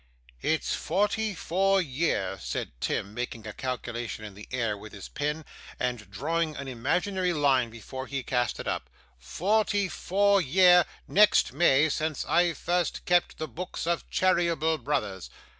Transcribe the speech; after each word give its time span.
'It's 0.41 0.73
forty 0.73 1.35
four 1.35 1.79
year,' 1.79 2.35
said 2.41 2.71
Tim, 2.79 3.13
making 3.13 3.45
a 3.45 3.53
calculation 3.53 4.25
in 4.25 4.33
the 4.33 4.47
air 4.49 4.75
with 4.75 4.93
his 4.93 5.07
pen, 5.07 5.45
and 5.79 6.09
drawing 6.09 6.55
an 6.55 6.67
imaginary 6.67 7.33
line 7.33 7.69
before 7.69 8.07
he 8.07 8.23
cast 8.23 8.59
it 8.59 8.67
up, 8.67 8.89
'forty 9.19 9.87
four 9.87 10.41
year, 10.41 10.85
next 11.07 11.53
May, 11.53 11.87
since 11.87 12.25
I 12.25 12.53
first 12.53 13.05
kept 13.05 13.37
the 13.37 13.47
books 13.47 13.85
of 13.85 14.09
Cheeryble, 14.09 14.79
Brothers. 14.83 15.29